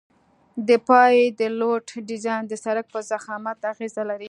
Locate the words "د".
0.67-0.69, 1.39-1.41, 2.47-2.53